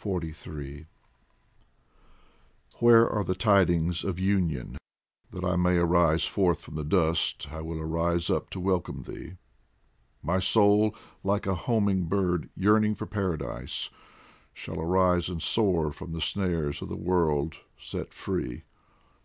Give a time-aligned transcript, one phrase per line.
[0.00, 0.86] XLIII
[2.76, 4.78] WHERE are the tidings of union?
[5.32, 9.38] that I may arise Forth from the dust I will rise up to welcome thee!
[10.22, 13.90] My soul, like a homing bird, yearning for Paradise,
[14.54, 18.62] Shall arise and soar, from the snares of the world set free.